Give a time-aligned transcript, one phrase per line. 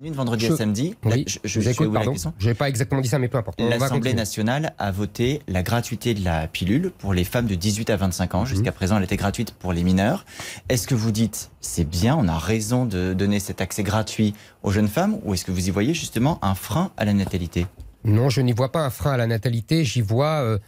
[0.00, 0.94] vendredi à samedi.
[1.04, 1.60] Oui, je.
[1.60, 3.60] Je n'ai pas exactement dit ça, mais peu importe.
[3.60, 7.96] L'Assemblée nationale a voté la gratuité de la pilule pour les femmes de 18 à
[7.96, 8.40] 25 ans.
[8.40, 8.46] Mhm.
[8.46, 10.24] Jusqu'à présent, elle était gratuite pour les mineurs.
[10.68, 14.70] Est-ce que vous dites c'est bien, on a raison de donner cet accès gratuit aux
[14.70, 17.66] jeunes femmes, ou est-ce que vous y voyez justement un frein à la natalité?
[18.04, 19.82] Non, je n'y vois pas un frein à la natalité.
[19.82, 20.58] J'y vois, euh,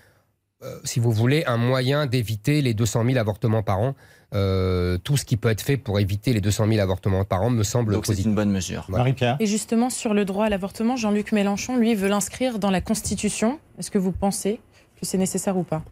[0.62, 3.94] euh, si vous voulez, un moyen d'éviter les 200 000 avortements par an.
[4.34, 7.50] Euh, tout ce qui peut être fait pour éviter les 200 000 avortements par an
[7.50, 8.86] me semble Donc c'est une bonne mesure.
[8.88, 9.36] Marie-Pierre.
[9.38, 13.60] Et justement, sur le droit à l'avortement, Jean-Luc Mélenchon, lui, veut l'inscrire dans la Constitution.
[13.78, 14.60] Est-ce que vous pensez
[14.98, 15.82] que c'est nécessaire ou pas?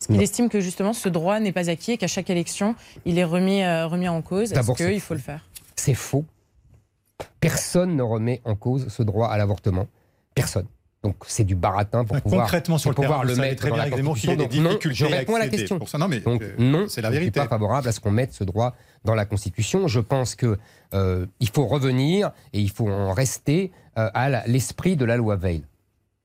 [0.00, 2.74] Est-ce qu'il estime que justement ce droit n'est pas acquis et qu'à chaque élection,
[3.06, 5.48] il est remis, euh, remis en cause Est-ce qu'il faut le faire?
[5.76, 6.26] C'est faux.
[7.40, 9.86] Personne ne remet en cause ce droit à l'avortement.
[10.34, 10.66] Personne.
[11.04, 14.36] Donc c'est du baratin pour pouvoir, concrètement sur le, pouvoir le mettre dans la Constitution.
[14.36, 15.78] Donc non, je réponds à la question.
[15.98, 17.32] Non, mais Donc euh, non, c'est la vérité.
[17.34, 19.86] Je suis pas favorable à ce qu'on mette ce droit dans la Constitution.
[19.86, 20.58] Je pense que
[20.94, 25.36] euh, il faut revenir et il faut en rester euh, à l'esprit de la loi
[25.36, 25.66] Veil.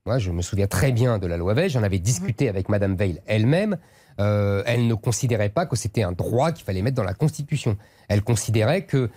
[0.06, 1.70] Moi, je me souviens très bien de la loi Veil.
[1.70, 3.78] J'en avais discuté avec Madame Veil elle-même.
[4.20, 7.78] Elle ne considérait pas que c'était un droit qu'il fallait mettre dans la Constitution.
[8.10, 9.10] Elle considérait qu'il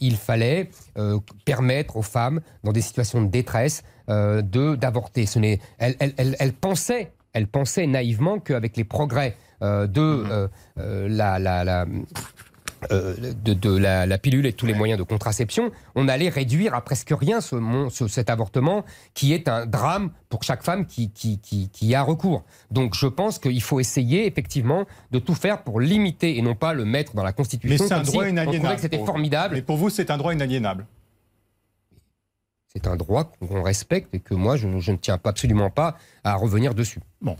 [0.00, 0.70] il fallait
[1.44, 5.26] permettre aux femmes, dans des situations de détresse, euh, de d'avorter.
[5.26, 10.00] Ce n'est, elle, elle, elle, elle, pensait, elle pensait naïvement qu'avec les progrès euh, de
[10.00, 10.48] mm-hmm.
[10.78, 11.84] euh, la, la,
[12.90, 16.74] la de, de la, la, pilule et tous les moyens de contraception, on allait réduire
[16.74, 17.56] à presque rien ce,
[17.90, 22.02] ce, cet avortement qui est un drame pour chaque femme qui, qui, qui, qui a
[22.02, 22.44] recours.
[22.70, 26.72] Donc je pense qu'il faut essayer effectivement de tout faire pour limiter et non pas
[26.72, 27.76] le mettre dans la Constitution.
[27.80, 28.78] Mais c'est un droit inaliénable.
[28.78, 29.54] c'était formidable.
[29.54, 30.86] Mais pour vous, c'est un droit inaliénable
[32.78, 36.34] c'est un droit qu'on respecte et que moi, je, ne tiens pas, absolument pas à
[36.34, 37.00] revenir dessus.
[37.20, 37.36] Bon,